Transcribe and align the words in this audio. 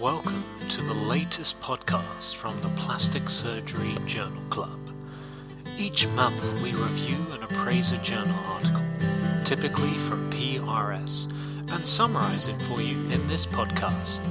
Welcome 0.00 0.44
to 0.68 0.80
the 0.82 0.94
latest 0.94 1.60
podcast 1.60 2.36
from 2.36 2.60
the 2.60 2.68
Plastic 2.80 3.28
Surgery 3.28 3.96
Journal 4.06 4.44
Club. 4.48 4.78
Each 5.76 6.06
month 6.14 6.62
we 6.62 6.70
review 6.70 7.16
and 7.32 7.42
appraise 7.42 7.90
a 7.90 7.96
journal 7.96 8.38
article, 8.46 8.84
typically 9.44 9.98
from 9.98 10.30
PRS, 10.30 11.24
and 11.72 11.84
summarize 11.84 12.46
it 12.46 12.62
for 12.62 12.80
you 12.80 12.94
in 13.10 13.26
this 13.26 13.44
podcast. 13.44 14.28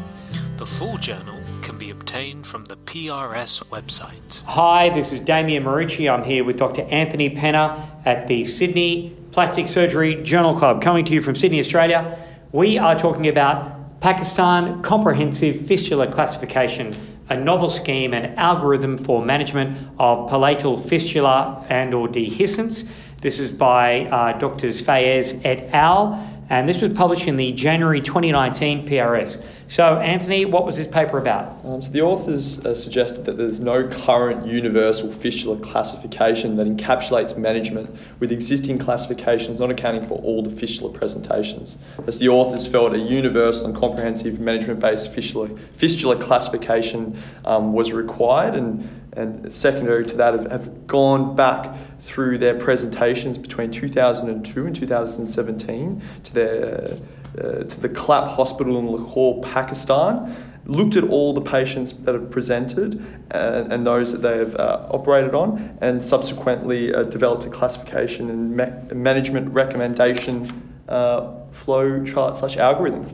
The 0.55 0.65
full 0.65 0.95
journal 0.99 1.37
can 1.61 1.77
be 1.77 1.89
obtained 1.89 2.47
from 2.47 2.63
the 2.63 2.77
PRS 2.77 3.65
website. 3.65 4.43
Hi, 4.45 4.87
this 4.91 5.11
is 5.11 5.19
Damien 5.19 5.65
Marucci. 5.65 6.09
I'm 6.09 6.23
here 6.23 6.45
with 6.45 6.57
Dr. 6.57 6.83
Anthony 6.83 7.29
Penner 7.29 7.77
at 8.05 8.27
the 8.27 8.45
Sydney 8.45 9.17
Plastic 9.33 9.67
Surgery 9.67 10.23
Journal 10.23 10.55
Club, 10.55 10.81
coming 10.81 11.03
to 11.03 11.13
you 11.13 11.21
from 11.21 11.35
Sydney, 11.35 11.59
Australia. 11.59 12.17
We 12.53 12.77
are 12.77 12.97
talking 12.97 13.27
about 13.27 13.76
Pakistan 13.99 14.83
Comprehensive 14.83 15.65
Fistula 15.65 16.07
Classification, 16.07 16.95
a 17.29 17.35
novel 17.35 17.69
scheme 17.69 18.13
and 18.13 18.37
algorithm 18.37 18.95
for 18.95 19.25
management 19.25 19.75
of 19.97 20.29
palatal 20.29 20.77
fistula 20.77 21.65
and 21.69 21.93
or 21.95 22.07
dehiscence. 22.07 22.87
This 23.21 23.39
is 23.39 23.51
by 23.51 24.05
uh, 24.05 24.37
Drs. 24.37 24.81
Fayyaz 24.81 25.41
et 25.43 25.69
al 25.73 26.37
and 26.49 26.67
this 26.67 26.81
was 26.81 26.93
published 26.93 27.27
in 27.27 27.35
the 27.35 27.51
January 27.51 27.99
2019 27.99 28.87
PRS. 28.87 29.43
So, 29.67 29.99
Anthony, 29.99 30.45
what 30.45 30.65
was 30.65 30.77
this 30.77 30.87
paper 30.87 31.17
about? 31.17 31.57
Um, 31.65 31.81
so, 31.81 31.91
the 31.91 32.01
authors 32.01 32.65
uh, 32.65 32.73
suggested 32.73 33.25
that 33.25 33.37
there's 33.37 33.59
no 33.59 33.85
current 33.85 34.47
universal 34.47 35.11
fistula 35.11 35.59
classification 35.59 36.55
that 36.55 36.67
encapsulates 36.67 37.37
management, 37.37 37.93
with 38.19 38.31
existing 38.31 38.79
classifications 38.79 39.59
not 39.59 39.71
accounting 39.71 40.05
for 40.07 40.19
all 40.19 40.41
the 40.41 40.49
fistula 40.49 40.91
presentations. 40.91 41.77
As 42.05 42.19
the 42.19 42.29
authors 42.29 42.65
felt 42.65 42.93
a 42.93 42.99
universal 42.99 43.65
and 43.65 43.75
comprehensive 43.75 44.39
management 44.39 44.79
based 44.79 45.11
fistula, 45.11 45.49
fistula 45.75 46.15
classification 46.17 47.21
um, 47.43 47.73
was 47.73 47.91
required, 47.91 48.55
and, 48.55 48.87
and 49.17 49.53
secondary 49.53 50.05
to 50.05 50.15
that, 50.15 50.33
have, 50.33 50.49
have 50.49 50.87
gone 50.87 51.35
back 51.35 51.75
through 52.07 52.37
their 52.37 52.55
presentations 52.55 53.37
between 53.37 53.69
2002 53.69 54.65
and 54.65 54.73
2017 54.73 56.01
to 56.23 56.33
their 56.33 56.97
uh, 57.37 57.63
to 57.65 57.81
the 57.81 57.89
Cleft 57.89 58.31
Hospital 58.35 58.79
in 58.79 58.87
Lahore, 58.87 59.41
Pakistan. 59.43 60.33
Looked 60.65 60.95
at 60.95 61.03
all 61.03 61.33
the 61.33 61.41
patients 61.41 61.91
that 61.93 62.15
have 62.15 62.31
presented 62.31 63.05
uh, 63.31 63.65
and 63.69 63.85
those 63.85 64.13
that 64.13 64.19
they 64.19 64.37
have 64.37 64.55
uh, 64.55 64.87
operated 64.89 65.33
on, 65.33 65.77
and 65.81 66.03
subsequently 66.03 66.93
uh, 66.93 67.03
developed 67.03 67.45
a 67.45 67.49
classification 67.49 68.29
and 68.29 68.55
ma- 68.55 68.93
management 68.93 69.53
recommendation 69.53 70.79
uh, 70.87 71.33
flow 71.51 72.03
chart 72.05 72.37
slash 72.37 72.57
algorithm. 72.57 73.05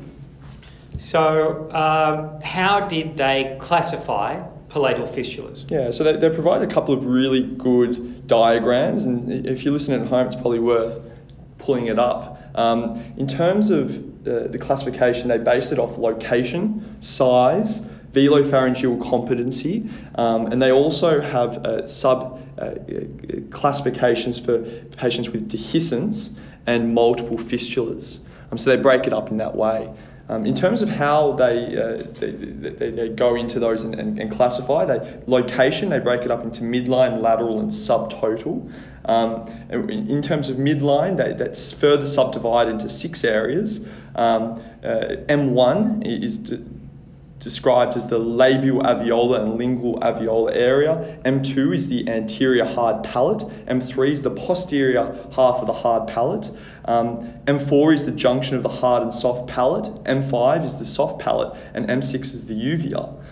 So, 0.97 1.69
um, 1.72 2.41
how 2.41 2.88
did 2.88 3.17
they 3.17 3.57
classify 3.59 4.44
palatal 4.69 5.05
fistulas? 5.05 5.69
Yeah, 5.69 5.91
so 5.91 6.03
they, 6.03 6.13
they 6.17 6.30
provide 6.33 6.61
a 6.61 6.67
couple 6.67 6.94
of 6.94 7.05
really 7.05 7.44
good 7.44 8.12
diagrams, 8.25 9.05
and 9.05 9.45
if 9.45 9.63
you're 9.63 9.73
listening 9.73 10.02
at 10.02 10.07
home, 10.07 10.27
it's 10.27 10.35
probably 10.35 10.59
worth 10.59 11.02
pulling 11.57 11.88
it 11.88 11.99
up. 11.99 12.39
Um, 12.55 13.03
in 13.17 13.27
terms 13.27 13.69
of 13.69 13.97
uh, 14.27 14.47
the 14.47 14.57
classification, 14.59 15.27
they 15.27 15.38
base 15.38 15.71
it 15.71 15.79
off 15.79 15.97
location, 15.97 17.01
size, 17.01 17.81
velopharyngeal 18.11 19.01
competency, 19.01 19.89
um, 20.16 20.47
and 20.47 20.61
they 20.61 20.71
also 20.71 21.19
have 21.19 21.57
uh, 21.66 21.88
sub 21.88 22.39
uh, 22.59 22.75
classifications 23.49 24.39
for 24.39 24.59
patients 24.97 25.29
with 25.29 25.51
dehiscence 25.51 26.35
and 26.67 26.94
multiple 26.94 27.38
fistulas. 27.38 28.21
Um, 28.51 28.57
so 28.57 28.69
they 28.75 28.81
break 28.81 29.07
it 29.07 29.13
up 29.13 29.31
in 29.31 29.38
that 29.38 29.55
way. 29.55 29.91
Um, 30.29 30.45
in 30.45 30.53
terms 30.53 30.81
of 30.81 30.88
how 30.88 31.33
they, 31.33 31.75
uh, 31.75 32.03
they, 32.19 32.31
they, 32.31 32.91
they, 32.91 33.09
go 33.09 33.35
into 33.35 33.59
those 33.59 33.83
and, 33.83 33.93
and, 33.95 34.17
and, 34.17 34.31
classify, 34.31 34.85
they 34.85 35.21
location 35.27 35.89
they 35.89 35.99
break 35.99 36.21
it 36.21 36.31
up 36.31 36.43
into 36.43 36.63
midline, 36.63 37.21
lateral, 37.21 37.59
and 37.59 37.69
subtotal. 37.69 38.71
Um, 39.05 39.45
in 39.69 40.22
terms 40.22 40.50
of 40.50 40.56
midline, 40.56 41.17
they, 41.17 41.33
that's 41.33 41.73
further 41.73 42.06
subdivided 42.06 42.72
into 42.72 42.88
six 42.88 43.25
areas. 43.25 43.85
Um, 44.16 44.62
uh, 44.81 45.17
M1 45.28 46.06
is 46.06 46.38
de- 46.38 46.63
described 47.44 47.96
as 47.96 48.08
the 48.08 48.18
labial 48.18 48.81
alveolar 48.81 49.42
and 49.42 49.58
lingual 49.58 50.00
alveolar 50.00 50.56
area. 50.56 51.20
M2 51.26 51.76
is 51.76 51.88
the 51.88 52.08
anterior 52.09 52.66
hard 52.66 53.04
palate. 53.04 53.44
M3 53.68 54.09
is 54.09 54.22
the 54.22 54.31
posterior 54.31 55.14
half 55.36 55.58
of 55.58 55.68
the 55.68 55.74
hard 55.74 56.08
palate. 56.08 56.52
Um, 56.86 57.34
M4 57.46 57.94
is 57.96 58.06
the 58.06 58.12
junction 58.12 58.58
of 58.58 58.64
the 58.64 58.70
hard 58.70 59.04
and 59.04 59.14
soft 59.14 59.48
palate. 59.48 59.86
M5 60.04 60.64
is 60.64 60.78
the 60.78 60.86
soft 60.86 61.20
palate, 61.20 61.56
and 61.74 61.88
M6 61.88 62.22
is 62.22 62.48
the 62.48 62.56
uvula 62.56 63.22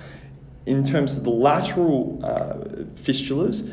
in 0.65 0.83
terms 0.83 1.17
of 1.17 1.23
the 1.23 1.31
lateral 1.31 2.19
uh, 2.23 2.53
fistulas, 2.93 3.63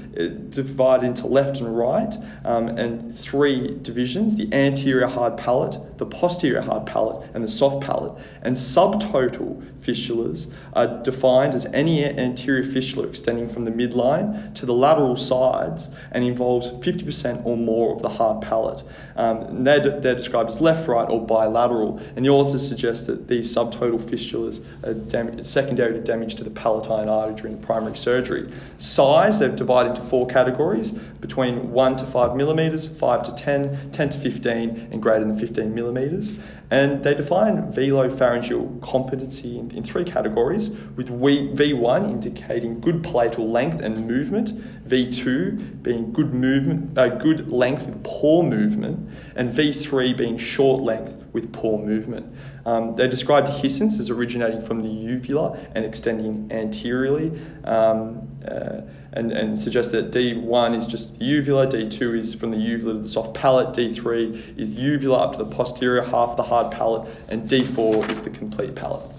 divided 0.50 1.06
into 1.06 1.26
left 1.26 1.60
and 1.60 1.76
right, 1.76 2.16
um, 2.44 2.68
and 2.68 3.14
three 3.14 3.76
divisions 3.82 4.36
the 4.36 4.52
anterior 4.54 5.06
hard 5.06 5.36
palate, 5.36 5.78
the 5.98 6.06
posterior 6.06 6.62
hard 6.62 6.86
palate, 6.86 7.28
and 7.34 7.44
the 7.44 7.50
soft 7.50 7.84
palate. 7.84 8.18
And 8.40 8.56
subtotal 8.56 9.62
fistulas 9.80 10.52
are 10.74 11.02
defined 11.02 11.54
as 11.54 11.66
any 11.66 12.04
anterior 12.04 12.64
fistula 12.64 13.06
extending 13.06 13.48
from 13.48 13.64
the 13.64 13.70
midline 13.70 14.54
to 14.54 14.66
the 14.66 14.74
lateral 14.74 15.16
sides 15.16 15.90
and 16.12 16.24
involves 16.24 16.70
50% 16.70 17.44
or 17.44 17.56
more 17.56 17.94
of 17.94 18.02
the 18.02 18.08
hard 18.08 18.42
palate. 18.42 18.82
Um, 19.16 19.64
they're, 19.64 20.00
they're 20.00 20.14
described 20.14 20.50
as 20.50 20.60
left, 20.60 20.88
right, 20.88 21.08
or 21.08 21.24
bilateral, 21.24 22.00
and 22.16 22.24
the 22.24 22.30
authors 22.30 22.66
suggest 22.66 23.06
that 23.06 23.28
these 23.28 23.54
subtotal 23.54 24.00
fistulas 24.00 24.64
are 24.84 24.94
dam- 24.94 25.42
secondary 25.44 25.94
to 25.94 26.00
damage 26.00 26.36
to 26.36 26.44
the 26.44 26.50
palatine 26.78 27.08
artery 27.08 27.34
during 27.34 27.58
primary 27.60 27.96
surgery. 27.96 28.50
Size, 28.78 29.38
they've 29.38 29.54
divided 29.54 29.90
into 29.90 30.02
four 30.02 30.26
categories 30.26 30.92
between 30.92 31.70
1 31.70 31.96
to 31.96 32.04
5 32.04 32.36
millimetres, 32.36 32.86
5 32.86 33.22
to 33.24 33.34
10, 33.34 33.90
10 33.90 34.08
to 34.10 34.18
15, 34.18 34.88
and 34.92 35.02
greater 35.02 35.24
than 35.24 35.38
15 35.38 35.74
millimetres. 35.74 36.38
And 36.70 37.02
they 37.02 37.14
define 37.14 37.72
velopharyngeal 37.72 38.82
competency 38.82 39.58
in, 39.58 39.70
in 39.70 39.82
three 39.82 40.04
categories, 40.04 40.70
with 40.96 41.08
V1 41.08 42.10
indicating 42.10 42.80
good 42.80 43.02
palatal 43.02 43.50
length 43.50 43.80
and 43.80 44.06
movement, 44.06 44.86
V2 44.86 45.82
being 45.82 46.12
good 46.12 46.34
movement, 46.34 46.96
uh, 46.98 47.08
good 47.08 47.50
length 47.50 47.86
with 47.86 48.04
poor 48.04 48.42
movement, 48.42 49.08
and 49.34 49.50
V3 49.50 50.16
being 50.16 50.36
short 50.36 50.82
length 50.82 51.14
with 51.32 51.52
poor 51.52 51.78
movement. 51.78 52.34
Um, 52.68 52.96
they 52.96 53.08
describe 53.08 53.46
dehiscence 53.46 53.98
as 53.98 54.10
originating 54.10 54.60
from 54.60 54.80
the 54.80 54.90
uvula 54.90 55.58
and 55.74 55.86
extending 55.86 56.50
anteriorly. 56.52 57.32
Um, 57.64 58.28
uh, 58.46 58.82
and, 59.14 59.32
and 59.32 59.58
suggest 59.58 59.90
that 59.92 60.10
D1 60.10 60.76
is 60.76 60.86
just 60.86 61.18
the 61.18 61.24
uvula, 61.24 61.66
D2 61.66 62.18
is 62.18 62.34
from 62.34 62.50
the 62.50 62.58
uvula 62.58 62.92
to 62.92 63.00
the 63.00 63.08
soft 63.08 63.32
palate, 63.32 63.74
D3 63.74 64.58
is 64.58 64.76
the 64.76 64.82
uvula 64.82 65.16
up 65.16 65.32
to 65.32 65.38
the 65.38 65.50
posterior 65.50 66.02
half 66.02 66.28
of 66.28 66.36
the 66.36 66.42
hard 66.42 66.70
palate, 66.70 67.08
and 67.30 67.48
D4 67.48 68.10
is 68.10 68.20
the 68.20 68.28
complete 68.28 68.74
palate. 68.74 69.10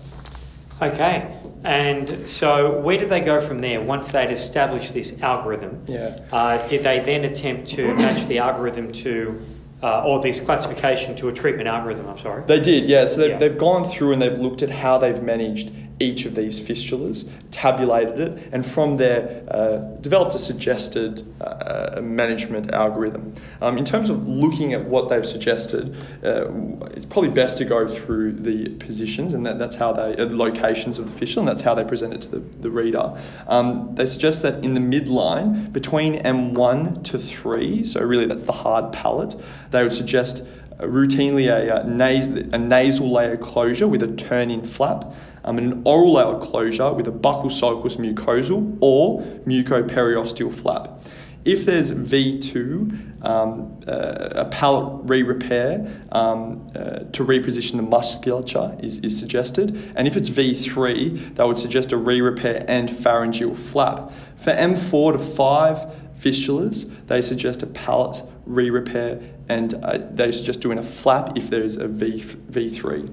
Okay, 0.79 1.35
and 1.63 2.27
so 2.27 2.79
where 2.81 2.99
did 2.99 3.09
they 3.09 3.19
go 3.19 3.41
from 3.41 3.61
there 3.61 3.81
once 3.81 4.09
they'd 4.09 4.31
established 4.31 4.93
this 4.93 5.19
algorithm? 5.21 5.83
Yeah. 5.87 6.19
Uh, 6.31 6.65
did 6.67 6.83
they 6.83 6.99
then 6.99 7.25
attempt 7.25 7.69
to 7.71 7.95
match 7.95 8.27
the 8.27 8.37
algorithm 8.37 8.91
to 8.93 9.43
uh, 9.81 10.03
or 10.03 10.21
this 10.21 10.39
classification 10.39 11.15
to 11.17 11.29
a 11.29 11.33
treatment 11.33 11.67
algorithm, 11.67 12.07
I'm 12.07 12.17
sorry. 12.17 12.43
They 12.45 12.59
did, 12.59 12.89
yeah. 12.89 13.05
So 13.05 13.21
they've, 13.21 13.29
yeah. 13.31 13.37
they've 13.37 13.57
gone 13.57 13.87
through 13.87 14.13
and 14.13 14.21
they've 14.21 14.37
looked 14.37 14.61
at 14.61 14.69
how 14.69 14.97
they've 14.97 15.21
managed 15.21 15.71
each 15.99 16.25
of 16.25 16.35
these 16.35 16.59
fistulas, 16.59 17.29
tabulated 17.51 18.19
it, 18.19 18.49
and 18.53 18.65
from 18.65 18.95
there 18.95 19.43
uh, 19.49 19.77
developed 20.01 20.33
a 20.33 20.39
suggested 20.39 21.23
uh, 21.41 21.99
management 22.01 22.71
algorithm. 22.71 23.33
Um, 23.61 23.77
in 23.77 23.83
terms 23.83 24.09
of 24.09 24.27
looking 24.27 24.73
at 24.73 24.85
what 24.85 25.09
they've 25.09 25.25
suggested, 25.25 25.95
uh, 26.23 26.49
it's 26.91 27.05
probably 27.05 27.31
best 27.31 27.57
to 27.57 27.65
go 27.65 27.87
through 27.87 28.31
the 28.33 28.69
positions, 28.75 29.33
and 29.33 29.45
that, 29.45 29.59
that's 29.59 29.75
how 29.75 29.91
they, 29.91 30.15
uh, 30.15 30.25
locations 30.27 30.99
of 30.99 31.11
the 31.11 31.19
fistula, 31.19 31.41
and 31.41 31.49
that's 31.49 31.63
how 31.63 31.75
they 31.75 31.83
present 31.83 32.13
it 32.13 32.21
to 32.21 32.29
the, 32.29 32.39
the 32.61 32.69
reader. 32.69 33.19
Um, 33.47 33.93
they 33.95 34.05
suggest 34.05 34.41
that 34.43 34.63
in 34.63 34.75
the 34.75 34.79
midline, 34.79 35.71
between 35.73 36.21
M1 36.23 37.03
to 37.05 37.19
3, 37.19 37.83
so 37.83 37.99
really 38.01 38.25
that's 38.25 38.43
the 38.43 38.53
hard 38.53 38.93
palate, 38.93 39.35
they 39.71 39.83
would 39.83 39.93
suggest 39.93 40.47
routinely 40.79 41.49
a, 41.49 41.81
a, 41.81 41.83
nas- 41.83 42.53
a 42.53 42.57
nasal 42.57 43.11
layer 43.11 43.35
closure 43.35 43.87
with 43.87 44.01
a 44.01 44.07
turn 44.15 44.49
in 44.49 44.63
flap 44.63 45.13
um, 45.49 45.57
an 45.57 45.81
oral 45.83 46.13
layer 46.13 46.39
closure 46.39 46.93
with 46.93 47.07
a 47.07 47.11
buccal 47.11 47.51
sulcus 47.51 47.95
mucosal 47.95 48.77
or 48.81 49.23
mucoperiosteal 49.47 50.53
flap. 50.53 51.01
If 51.43 51.65
there's 51.65 51.91
V2, 51.91 53.25
um, 53.25 53.81
uh, 53.87 54.29
a 54.35 54.45
palate 54.45 55.09
re 55.09 55.23
repair 55.23 56.03
um, 56.11 56.67
uh, 56.75 56.99
to 56.99 57.25
reposition 57.25 57.77
the 57.77 57.81
musculature 57.81 58.77
is, 58.79 58.99
is 58.99 59.17
suggested. 59.17 59.91
And 59.95 60.07
if 60.07 60.15
it's 60.15 60.29
V3, 60.29 61.35
that 61.35 61.47
would 61.47 61.57
suggest 61.57 61.93
a 61.93 61.97
re 61.97 62.21
repair 62.21 62.63
and 62.67 62.87
pharyngeal 62.91 63.55
flap. 63.55 64.11
For 64.37 64.51
M4 64.51 65.13
to 65.13 65.19
5 65.19 65.77
fistulas, 66.19 66.93
they 67.07 67.21
suggest 67.21 67.63
a 67.63 67.67
palate 67.67 68.21
re 68.45 68.69
repair 68.69 69.19
and 69.47 69.73
uh, 69.83 69.97
they 70.11 70.31
suggest 70.31 70.61
doing 70.61 70.77
a 70.77 70.83
flap 70.83 71.35
if 71.35 71.49
there 71.49 71.63
is 71.63 71.77
a 71.77 71.87
v, 71.87 72.21
V3. 72.21 73.11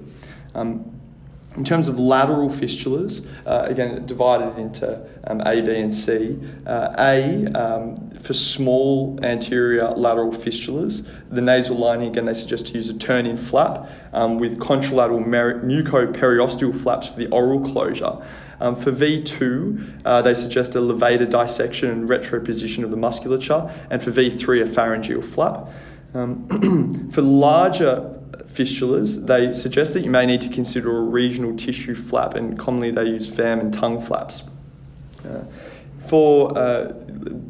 Um, 0.53 0.96
In 1.57 1.63
terms 1.63 1.87
of 1.87 1.99
lateral 1.99 2.49
fistulas, 2.49 3.25
uh, 3.47 3.65
again 3.67 4.05
divided 4.05 4.59
into 4.59 5.03
um, 5.23 5.41
A, 5.41 5.59
B, 5.59 5.75
and 5.75 5.93
C. 5.93 6.39
Uh, 6.67 6.93
a 6.99 7.47
um, 7.47 8.11
for 8.11 8.33
small 8.33 9.19
anterior 9.23 9.89
lateral 9.89 10.31
fistulas, 10.31 11.09
the 11.31 11.41
nasal 11.41 11.75
lining 11.75 12.09
again 12.09 12.25
they 12.25 12.35
suggest 12.35 12.67
to 12.67 12.73
use 12.73 12.89
a 12.89 12.93
turn-in 12.93 13.35
flap 13.35 13.89
um, 14.13 14.37
with 14.37 14.59
contralateral 14.59 15.25
mer- 15.25 15.59
mucoperiosteal 15.63 16.79
flaps 16.79 17.07
for 17.07 17.17
the 17.17 17.27
oral 17.29 17.59
closure. 17.59 18.23
Um, 18.59 18.75
for 18.75 18.91
V2, 18.91 20.01
uh, 20.05 20.21
they 20.21 20.35
suggest 20.35 20.75
a 20.75 20.79
levator 20.79 21.27
dissection 21.27 21.89
and 21.89 22.07
retroposition 22.07 22.83
of 22.83 22.91
the 22.91 22.97
musculature, 22.97 23.71
and 23.89 24.01
for 24.01 24.11
V3, 24.11 24.61
a 24.61 24.67
pharyngeal 24.67 25.23
flap. 25.23 25.69
Um, 26.13 27.09
for 27.11 27.21
larger 27.21 28.16
fistulas, 28.57 29.27
they 29.27 29.53
suggest 29.53 29.93
that 29.93 30.03
you 30.03 30.09
may 30.09 30.25
need 30.25 30.41
to 30.41 30.49
consider 30.49 30.97
a 30.97 31.01
regional 31.01 31.55
tissue 31.55 31.95
flap, 31.95 32.33
and 32.33 32.57
commonly 32.57 32.91
they 32.91 33.05
use 33.05 33.29
FAMM 33.29 33.59
and 33.59 33.73
tongue 33.73 34.01
flaps. 34.01 34.43
Uh, 35.25 35.43
for 36.07 36.57
uh, 36.57 36.93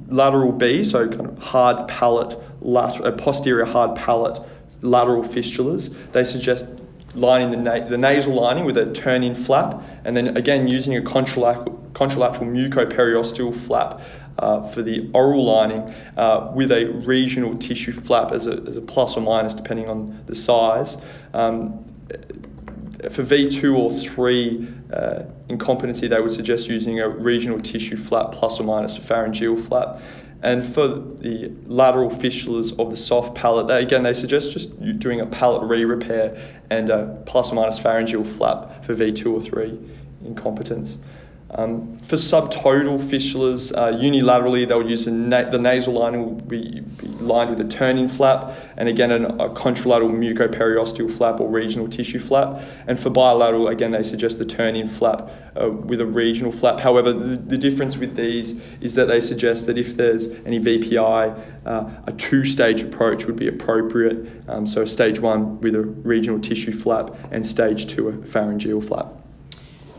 lateral 0.08 0.52
B, 0.52 0.84
so 0.84 1.08
kind 1.08 1.28
of 1.28 1.38
hard 1.40 1.88
palate, 1.88 2.38
lat- 2.62 3.00
uh, 3.06 3.12
posterior 3.12 3.66
hard 3.66 3.96
palate 3.96 4.40
lateral 4.82 5.24
fistulas, 5.24 5.94
they 6.12 6.24
suggest 6.24 6.80
lining 7.14 7.52
the, 7.52 7.58
na- 7.58 7.88
the 7.88 7.98
nasal 7.98 8.34
lining 8.34 8.66
with 8.66 8.78
a 8.78 8.92
turn-in 8.94 9.36
flap, 9.36 9.82
and 10.04 10.18
then 10.18 10.36
again 10.36 10.68
using 10.68 10.96
a 10.98 11.02
contralateral, 11.02 11.78
contralateral 11.94 12.48
mucoperiosteal 12.48 13.56
flap 13.56 14.02
uh, 14.40 14.62
for 14.68 14.82
the 14.82 15.10
oral 15.14 15.44
lining 15.44 15.94
uh, 16.18 16.52
with 16.54 16.72
a 16.72 16.86
regional 17.06 17.56
tissue 17.56 17.92
flap 17.92 18.32
as 18.32 18.48
a, 18.48 18.64
as 18.68 18.78
a 18.78 18.82
plus 18.82 19.18
or 19.18 19.22
minus 19.22 19.54
depending 19.54 19.90
on 19.90 20.24
the 20.26 20.36
size. 20.36 20.98
Um, 21.34 21.84
for 23.12 23.24
V2 23.24 23.78
or 23.78 23.92
3 23.92 24.68
uh, 24.92 25.24
incompetency, 25.50 26.08
they 26.08 26.20
would 26.20 26.32
suggest 26.32 26.68
using 26.68 27.00
a 27.00 27.08
regional 27.08 27.60
tissue 27.60 27.98
flap 27.98 28.32
plus 28.32 28.60
or 28.60 28.64
minus 28.64 28.98
a 28.98 29.02
pharyngeal 29.02 29.58
flap. 29.58 30.02
And 30.42 30.64
for 30.64 30.88
the 30.88 31.56
lateral 31.66 32.12
fistulas 32.12 32.78
of 32.80 32.92
the 32.92 32.98
soft 32.98 33.36
palate, 33.36 33.68
they, 33.68 33.82
again, 33.82 34.04
they 34.04 34.14
suggest 34.14 34.52
just 34.52 34.80
doing 35.00 35.20
a 35.20 35.26
palate 35.26 35.68
re 35.68 35.84
repair 35.84 36.62
and 36.70 36.90
a 36.90 37.22
plus 37.26 37.52
or 37.52 37.56
minus 37.56 37.80
pharyngeal 37.80 38.24
flap 38.24 38.86
for 38.86 38.96
V2 38.96 39.34
or 39.34 39.42
3 39.42 39.80
incompetence. 40.26 41.00
Um, 41.50 41.98
for 42.00 42.18
subtotal 42.18 43.00
fistulas, 43.00 43.72
uh, 43.74 43.94
unilaterally 43.94 44.68
they'll 44.68 44.88
use 44.88 45.08
na- 45.08 45.50
the 45.50 45.58
nasal 45.58 45.94
lining 45.94 46.26
will 46.26 46.42
be, 46.42 46.82
be, 46.82 47.08
lined 47.08 47.50
with 47.50 47.62
a 47.62 47.68
turn-in 47.68 48.10
flap, 48.10 48.54
and 48.76 48.90
again 48.90 49.12
an, 49.12 49.26
a 49.26 49.50
contralateral 49.50 50.12
mucoperiosteal 50.12 51.10
flap 51.16 51.40
or 51.40 51.50
regional 51.50 51.88
tissue 51.88 52.20
flap. 52.20 52.62
And 52.86 53.00
for 53.00 53.10
bilateral, 53.10 53.70
again 53.70 53.92
they 53.92 54.04
suggest 54.04 54.40
the 54.40 54.46
turn-in 54.46 54.90
flap 54.90 55.32
uh, 55.56 55.70
with 55.70 56.02
a 56.02 56.06
regional 56.06 56.52
flap. 56.52 56.82
However, 56.82 57.14
the, 57.14 57.38
the, 57.40 57.58
difference 57.58 57.98
with 57.98 58.18
these 58.18 58.62
is 58.82 58.96
that 58.96 59.08
they 59.08 59.22
suggest 59.22 59.68
that 59.68 59.78
if 59.78 59.96
there's 59.96 60.30
any 60.46 60.60
VPI, 60.60 61.66
uh, 61.66 61.90
a 62.06 62.12
two-stage 62.12 62.82
approach 62.82 63.26
would 63.26 63.38
be 63.38 63.48
appropriate. 63.48 64.44
Um, 64.50 64.68
so 64.68 64.84
stage 64.84 65.20
one 65.22 65.62
with 65.62 65.76
a 65.76 65.82
regional 65.82 66.42
tissue 66.42 66.74
flap, 66.74 67.16
and 67.32 67.46
stage 67.46 67.88
two 67.88 68.10
a 68.10 68.18
pharyngeal 68.26 68.82
flap. 68.82 69.14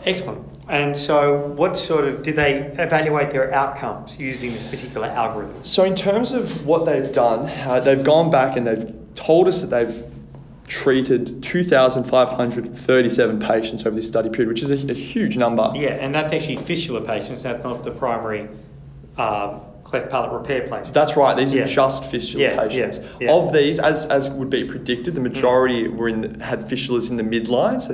Excellent. 0.05 0.58
And 0.69 0.95
so, 0.97 1.49
what 1.57 1.77
sort 1.77 2.05
of 2.05 2.23
did 2.23 2.37
they 2.37 2.61
evaluate 2.79 3.31
their 3.31 3.53
outcomes 3.55 4.19
using 4.19 4.53
this 4.53 4.63
particular 4.63 5.07
algorithm? 5.09 5.65
So, 5.65 5.85
in 5.85 5.95
terms 5.95 6.33
of 6.33 6.67
what 6.67 6.85
they've 6.85 7.11
done, 7.11 7.49
uh, 7.67 7.81
they've 7.81 8.05
gone 8.05 8.31
back 8.31 8.57
and 8.57 8.67
they've 8.67 8.95
told 9.15 9.49
us 9.49 9.63
that 9.63 9.69
they've 9.69 10.05
treated 10.67 11.43
2,537 11.43 13.39
patients 13.39 13.87
over 13.87 13.97
this 13.97 14.07
study 14.07 14.29
period, 14.29 14.49
which 14.49 14.63
is 14.63 14.71
a, 14.71 14.75
a, 14.91 14.95
huge 14.95 15.39
number. 15.39 15.73
Yeah, 15.75 15.93
and 15.93 16.15
that's 16.15 16.35
actually 16.35 16.57
fistula 16.57 17.01
patients, 17.01 17.43
that's 17.43 17.65
not 17.65 17.85
the 17.85 17.91
primary 17.91 18.49
um, 19.17 19.63
cleft 19.89 20.11
palate 20.11 20.31
repair 20.31 20.61
patients. 20.69 20.91
That's 20.91 21.17
right. 21.17 21.35
These 21.35 21.55
yeah. 21.55 21.63
are 21.63 21.67
just 21.67 22.05
fistula 22.11 22.45
yeah, 22.45 22.57
patients. 22.57 23.01
Yeah, 23.19 23.33
of 23.33 23.55
these, 23.55 23.79
as, 23.79 24.05
as 24.07 24.31
would 24.31 24.51
be 24.51 24.65
predicted, 24.65 25.15
the 25.15 25.21
majority 25.21 25.85
mm. 25.85 25.97
were 25.97 26.09
in 26.09 26.21
the, 26.21 26.45
had 26.45 26.61
fistulas 26.61 27.11
in 27.11 27.17
the 27.17 27.23
midline. 27.23 27.81
So 27.81 27.93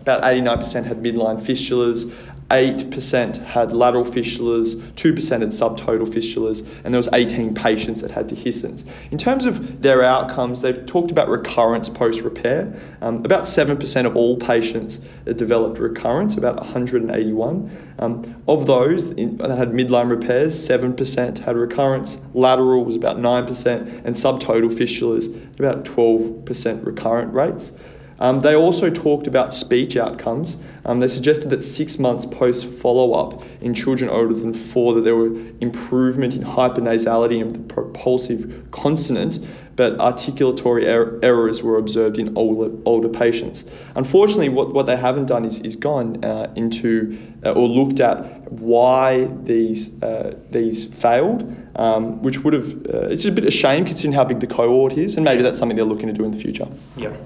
about 0.00 0.22
89% 0.22 0.84
had 0.84 1.02
midline 1.02 1.40
fistulas. 1.40 2.12
8% 2.52 3.38
had 3.38 3.72
lateral 3.72 4.04
fistulas, 4.04 4.74
2% 4.74 5.40
had 5.40 5.48
subtotal 5.48 6.06
fistulas, 6.06 6.66
and 6.84 6.92
there 6.92 6.98
was 6.98 7.08
18 7.10 7.54
patients 7.54 8.02
that 8.02 8.10
had 8.10 8.28
dehiscence. 8.28 8.86
In 9.10 9.16
terms 9.16 9.46
of 9.46 9.80
their 9.80 10.04
outcomes, 10.04 10.60
they've 10.60 10.84
talked 10.84 11.10
about 11.10 11.30
recurrence 11.30 11.88
post-repair. 11.88 12.74
Um, 13.00 13.24
about 13.24 13.44
7% 13.44 14.04
of 14.04 14.16
all 14.16 14.36
patients 14.36 15.00
developed 15.24 15.78
recurrence, 15.78 16.36
about 16.36 16.56
181. 16.56 17.94
Um, 17.98 18.42
of 18.46 18.66
those 18.66 19.12
in, 19.12 19.38
that 19.38 19.56
had 19.56 19.70
midline 19.70 20.10
repairs, 20.10 20.56
7% 20.68 21.31
had 21.40 21.56
recurrence, 21.56 22.20
lateral 22.34 22.84
was 22.84 22.96
about 22.96 23.16
9%, 23.16 24.04
and 24.04 24.14
subtotal 24.14 24.70
fistulas, 24.70 25.34
about 25.58 25.84
12% 25.84 26.86
recurrent 26.86 27.32
rates. 27.32 27.72
Um, 28.18 28.38
they 28.38 28.54
also 28.54 28.88
talked 28.88 29.26
about 29.26 29.52
speech 29.52 29.96
outcomes. 29.96 30.58
Um, 30.84 31.00
they 31.00 31.08
suggested 31.08 31.48
that 31.48 31.62
six 31.62 31.98
months 31.98 32.24
post 32.24 32.66
follow 32.66 33.14
up 33.14 33.42
in 33.60 33.74
children 33.74 34.08
older 34.08 34.34
than 34.34 34.54
four, 34.54 34.94
that 34.94 35.00
there 35.00 35.16
were 35.16 35.34
improvement 35.60 36.34
in 36.34 36.42
hypernasality 36.42 37.40
and 37.40 37.50
the 37.50 37.58
propulsive 37.58 38.68
consonant, 38.70 39.40
but 39.76 39.96
articulatory 39.98 40.84
er- 40.84 41.18
errors 41.22 41.62
were 41.62 41.78
observed 41.78 42.18
in 42.18 42.36
older, 42.36 42.76
older 42.84 43.08
patients. 43.08 43.64
Unfortunately, 43.94 44.48
what, 44.48 44.74
what 44.74 44.86
they 44.86 44.96
haven't 44.96 45.26
done 45.26 45.44
is, 45.44 45.60
is 45.60 45.76
gone 45.76 46.22
uh, 46.24 46.52
into 46.56 47.18
uh, 47.44 47.52
or 47.52 47.68
looked 47.68 48.00
at 48.00 48.50
why 48.52 49.24
these, 49.42 49.90
uh, 50.02 50.36
these 50.50 50.86
failed. 50.86 51.56
Um, 51.74 52.20
which 52.20 52.40
would 52.44 52.52
have, 52.52 52.86
uh, 52.86 53.08
it's 53.08 53.24
a 53.24 53.32
bit 53.32 53.44
of 53.44 53.48
a 53.48 53.50
shame 53.50 53.86
considering 53.86 54.12
how 54.12 54.24
big 54.24 54.40
the 54.40 54.46
cohort 54.46 54.92
is, 54.98 55.16
and 55.16 55.24
maybe 55.24 55.42
that's 55.42 55.58
something 55.58 55.74
they're 55.74 55.86
looking 55.86 56.08
to 56.08 56.12
do 56.12 56.22
in 56.22 56.30
the 56.30 56.36
future. 56.36 56.68
Yeah. 56.98 57.16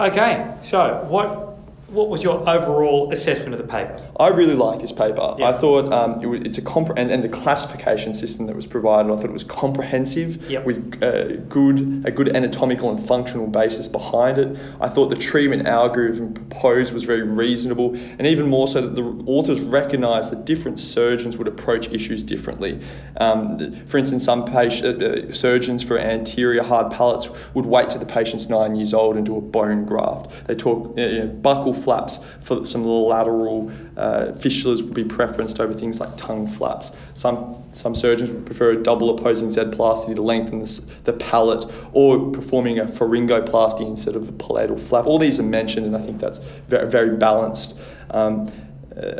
Okay, 0.00 0.50
so 0.62 1.04
what 1.10 1.61
what 1.92 2.08
was 2.08 2.22
your 2.22 2.48
overall 2.48 3.12
assessment 3.12 3.52
of 3.52 3.58
the 3.58 3.66
paper? 3.66 4.00
I 4.18 4.28
really 4.28 4.54
like 4.54 4.80
this 4.80 4.92
paper. 4.92 5.36
Yep. 5.38 5.54
I 5.54 5.58
thought 5.58 5.92
um, 5.92 6.22
it 6.22 6.26
was, 6.26 6.40
it's 6.40 6.58
a 6.58 6.62
comp- 6.62 6.96
and, 6.96 7.10
and, 7.10 7.22
the 7.22 7.28
classification 7.28 8.14
system 8.14 8.46
that 8.46 8.56
was 8.56 8.66
provided. 8.66 9.12
I 9.12 9.16
thought 9.16 9.26
it 9.26 9.32
was 9.32 9.44
comprehensive 9.44 10.50
yep. 10.50 10.64
with 10.64 11.02
uh, 11.02 11.36
good 11.48 12.04
a 12.06 12.10
good 12.10 12.34
anatomical 12.34 12.90
and 12.90 12.98
functional 13.06 13.46
basis 13.46 13.88
behind 13.88 14.38
it. 14.38 14.58
I 14.80 14.88
thought 14.88 15.08
the 15.08 15.16
treatment 15.16 15.66
algorithm 15.68 16.32
proposed 16.32 16.94
was 16.94 17.04
very 17.04 17.22
reasonable, 17.22 17.94
and 17.94 18.26
even 18.26 18.48
more 18.48 18.68
so 18.68 18.80
that 18.80 18.96
the 18.96 19.02
authors 19.26 19.60
recognised 19.60 20.32
that 20.32 20.44
different 20.46 20.80
surgeons 20.80 21.36
would 21.36 21.48
approach 21.48 21.88
issues 21.88 22.22
differently. 22.22 22.80
Um, 23.18 23.72
for 23.86 23.98
instance, 23.98 24.24
some 24.24 24.46
patient, 24.46 25.02
uh, 25.02 25.32
surgeons 25.32 25.82
for 25.82 25.98
anterior 25.98 26.62
hard 26.62 26.90
palates 26.90 27.28
would 27.54 27.66
wait 27.66 27.90
till 27.90 28.00
the 28.00 28.06
patient's 28.06 28.48
nine 28.48 28.74
years 28.76 28.94
old 28.94 29.16
and 29.16 29.26
do 29.26 29.36
a 29.36 29.40
bone 29.40 29.84
graft. 29.84 30.30
They 30.46 30.54
talk 30.54 30.98
uh, 30.98 31.02
you 31.02 31.18
know, 31.20 31.28
buccal 31.28 31.81
flaps 31.82 32.18
for 32.40 32.64
some 32.64 32.82
the 32.82 32.88
lateral 32.88 33.70
uh, 33.96 34.32
fistulas 34.32 34.82
would 34.82 34.94
be 34.94 35.04
preferenced 35.04 35.60
over 35.60 35.72
things 35.72 36.00
like 36.00 36.16
tongue 36.16 36.46
flaps. 36.46 36.96
Some 37.14 37.62
some 37.72 37.94
surgeons 37.94 38.30
would 38.30 38.44
prefer 38.44 38.72
a 38.72 38.82
double 38.82 39.10
opposing 39.10 39.48
Z-plasty 39.48 40.14
to 40.14 40.22
lengthen 40.22 40.60
the, 40.60 40.84
the 41.04 41.12
palate, 41.12 41.70
or 41.92 42.30
performing 42.30 42.78
a 42.78 42.84
pharyngoplasty 42.84 43.86
instead 43.86 44.14
of 44.16 44.28
a 44.28 44.32
palatal 44.32 44.78
flap. 44.78 45.06
All 45.06 45.18
these 45.18 45.40
are 45.40 45.44
mentioned, 45.44 45.86
and 45.86 45.96
I 45.96 46.00
think 46.00 46.20
that's 46.20 46.38
very, 46.68 46.90
very 46.90 47.16
balanced. 47.16 47.78
Um, 48.10 48.52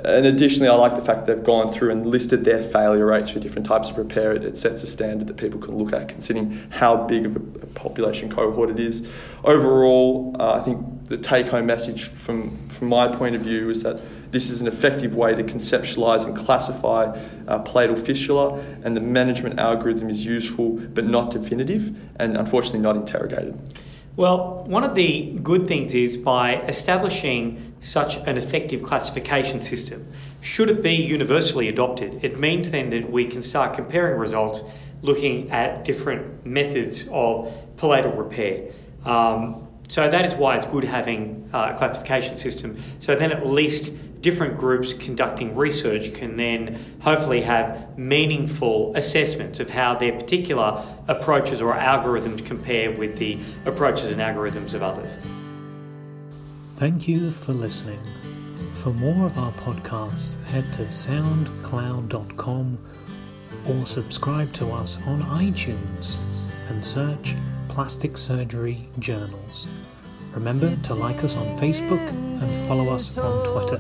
and 0.05 0.27
additionally, 0.27 0.69
I 0.69 0.75
like 0.75 0.95
the 0.95 1.03
fact 1.03 1.27
they've 1.27 1.43
gone 1.43 1.73
through 1.73 1.91
and 1.91 2.07
listed 2.07 2.45
their 2.45 2.61
failure 2.61 3.07
rates 3.07 3.31
for 3.31 3.41
different 3.41 3.67
types 3.67 3.91
of 3.91 3.99
repair. 3.99 4.33
It, 4.33 4.45
it 4.45 4.59
sets 4.59 4.83
a 4.83 4.87
standard 4.87 5.27
that 5.29 5.37
people 5.37 5.61
can 5.61 5.77
look 5.77 5.93
at, 5.93 6.09
considering 6.09 6.67
how 6.71 6.97
big 6.97 7.27
of 7.27 7.37
a, 7.37 7.41
a 7.41 7.67
population 7.75 8.31
cohort 8.31 8.71
it 8.71 8.79
is. 8.79 9.07
Overall, 9.45 10.37
uh, 10.39 10.55
I 10.55 10.61
think 10.61 11.09
the 11.09 11.19
take-home 11.19 11.67
message 11.67 12.05
from 12.05 12.57
from 12.69 12.89
my 12.89 13.07
point 13.09 13.37
of 13.37 13.43
view 13.43 13.71
is 13.71 13.83
that 13.83 14.01
this 14.33 14.49
is 14.49 14.61
an 14.63 14.67
effective 14.67 15.15
way 15.15 15.35
to 15.35 15.45
conceptualize 15.45 16.27
and 16.27 16.37
classify 16.37 17.17
uh, 17.47 17.59
palatal 17.61 17.97
fistula, 17.97 18.61
and 18.83 18.97
the 18.97 19.01
management 19.01 19.59
algorithm 19.59 20.09
is 20.09 20.25
useful 20.25 20.71
but 20.95 21.05
not 21.05 21.31
definitive, 21.31 21.95
and 22.17 22.37
unfortunately 22.37 22.81
not 22.81 22.97
interrogated. 22.97 23.59
Well, 24.17 24.65
one 24.65 24.85
of 24.85 24.95
the 24.95 25.39
good 25.43 25.67
things 25.67 25.95
is 25.95 26.17
by 26.17 26.63
establishing 26.63 27.72
such 27.83 28.17
an 28.17 28.39
effective 28.39 28.83
classification 28.83 29.61
system, 29.61 30.07
should 30.41 30.71
it 30.71 30.83
be 30.83 30.95
universally 30.95 31.69
adopted, 31.69 32.25
it 32.25 32.39
means 32.39 32.71
then 32.71 32.91
that 32.91 33.11
we 33.11 33.25
can 33.25 33.43
start 33.43 33.75
comparing 33.75 34.19
results 34.19 34.61
looking 35.03 35.51
at 35.51 35.85
different 35.85 36.47
methods 36.47 37.09
of 37.11 37.53
palatal 37.77 38.13
repair. 38.13 38.71
Um, 39.05 39.67
so 39.89 40.09
that 40.09 40.25
is 40.25 40.35
why 40.35 40.57
it's 40.57 40.73
good 40.73 40.85
having 40.85 41.51
uh, 41.53 41.73
a 41.75 41.77
classification 41.77 42.37
system. 42.37 42.81
So 43.01 43.17
then 43.17 43.33
at 43.33 43.47
least 43.47 43.91
different 44.23 44.57
groups 44.57 44.95
conducting 44.95 45.57
research 45.57 46.15
can 46.15 46.37
then 46.37 46.79
hopefully 47.01 47.43
have 47.43 47.99
meaningful 47.99 48.95
assessments 48.95 49.59
of 49.59 49.69
how 49.69 49.97
their 49.97 50.13
particular 50.13 50.81
approaches 51.09 51.61
or 51.61 51.75
algorithms 51.75 52.47
compare 52.47 52.93
with 52.93 53.19
the 53.19 53.39
approaches 53.67 54.13
and 54.13 54.21
algorithms 54.21 54.73
of 54.73 54.83
others. 54.83 55.19
Thank 56.83 57.07
you 57.07 57.31
for 57.31 57.53
listening. 57.53 58.01
For 58.73 58.93
more 58.93 59.25
of 59.25 59.39
our 59.39 59.53
podcasts, 59.53 60.45
head 60.47 60.65
to 60.73 60.83
soundcloud.com 60.83 62.79
or 63.69 63.87
subscribe 63.87 64.53
to 64.55 64.73
us 64.73 64.99
on 65.07 65.23
iTunes 65.23 66.17
and 66.71 66.85
search 66.85 67.37
Plastic 67.69 68.19
Surgery 68.19 68.89
Journals. 68.99 69.69
Remember 70.35 70.75
to 70.75 70.95
like 70.95 71.23
us 71.23 71.37
on 71.37 71.57
Facebook 71.57 72.05
and 72.09 72.67
follow 72.67 72.93
us 72.93 73.17
on 73.17 73.47
Twitter. 73.47 73.79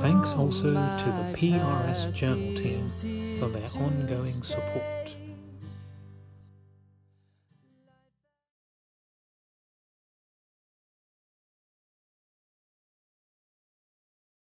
Thanks 0.00 0.34
also 0.34 0.72
to 0.72 1.04
the 1.04 1.38
PRS 1.38 2.12
Journal 2.12 2.56
team 2.56 2.90
for 3.38 3.46
their 3.46 3.68
ongoing 3.80 4.42
support. 4.42 5.16